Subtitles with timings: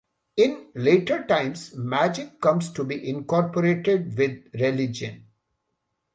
[0.35, 5.27] In later times magic comes to be incorporated with religion.